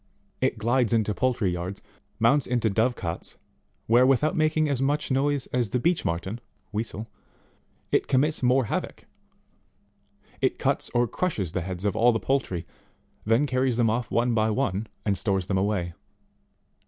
[0.41, 1.83] It glides into poultry yards,
[2.17, 3.37] mounts into dove cots,
[3.85, 6.39] where, without making as much noise as the Beech Marten,
[6.71, 7.07] (Weasel,)
[7.91, 9.05] it commits more havoc;
[10.41, 12.65] it cuts or crushes the heads of all the poultry,
[13.27, 15.93] then carries them off one by one, and stores them away.